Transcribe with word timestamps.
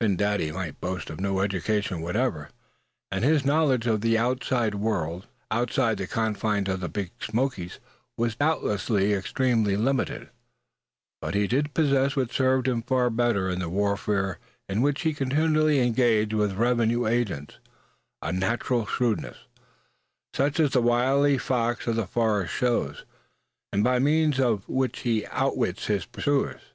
Phin 0.00 0.16
Dady 0.16 0.50
might 0.50 0.80
boast 0.80 1.10
of 1.10 1.20
no 1.20 1.40
education 1.40 2.00
whatever; 2.00 2.48
and 3.12 3.22
his 3.22 3.44
knowledge 3.44 3.86
of 3.86 4.00
the 4.00 4.16
world, 4.78 5.26
outside 5.50 5.98
the 5.98 6.06
confines 6.06 6.70
of 6.70 6.80
the 6.80 6.88
Big 6.88 7.10
Smokies, 7.20 7.80
was 8.16 8.34
doubtless 8.34 8.90
extremely 8.90 9.76
limited; 9.76 10.30
but 11.20 11.34
he 11.34 11.46
did 11.46 11.74
possess 11.74 12.16
what 12.16 12.32
served 12.32 12.66
him 12.66 12.80
far 12.80 13.10
better 13.10 13.50
in 13.50 13.58
the 13.58 13.68
warfare 13.68 14.38
in 14.70 14.80
which 14.80 15.02
he 15.02 15.10
was 15.10 15.18
continually 15.18 15.80
engaged 15.80 16.32
with 16.32 16.54
revenue 16.54 17.04
agents 17.06 17.58
a 18.22 18.32
natural 18.32 18.86
shrewdness 18.86 19.36
such 20.32 20.58
as 20.58 20.70
the 20.70 20.80
wily 20.80 21.36
fox 21.36 21.86
of 21.86 21.96
the 21.96 22.06
forest 22.06 22.54
shows, 22.54 23.04
and 23.70 23.84
by 23.84 23.98
means 23.98 24.40
of 24.40 24.66
which 24.66 25.00
he 25.00 25.26
outwits 25.26 25.88
his 25.88 26.06
pursuers. 26.06 26.72